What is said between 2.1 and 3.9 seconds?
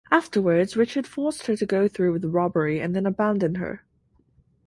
with the robbery and then abandoned her.